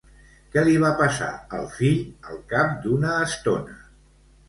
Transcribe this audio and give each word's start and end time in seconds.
Què 0.55 0.63
li 0.67 0.73
va 0.83 0.89
passar 1.01 1.27
al 1.59 1.69
fill 1.75 2.01
al 2.33 2.43
cap 2.57 2.75
d'una 2.89 3.15
estona? 3.31 3.81